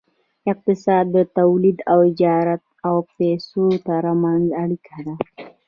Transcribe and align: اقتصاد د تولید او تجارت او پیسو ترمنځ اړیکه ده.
اقتصاد 0.51 1.05
د 1.15 1.17
تولید 1.37 1.77
او 1.91 1.99
تجارت 2.09 2.63
او 2.87 2.95
پیسو 3.17 3.63
ترمنځ 3.87 4.45
اړیکه 4.63 4.95
ده. 5.05 5.15